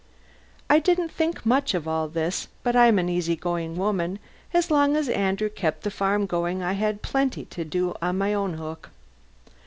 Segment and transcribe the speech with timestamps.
[0.67, 4.19] I didn't think much of all this, but I'm an easy going woman and
[4.57, 8.33] as long as Andrew kept the farm going I had plenty to do on my
[8.33, 8.89] own hook.